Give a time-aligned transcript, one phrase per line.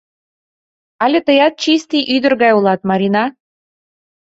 [1.03, 3.23] —Але тыят чисти ӱдыр гай улат, Марина.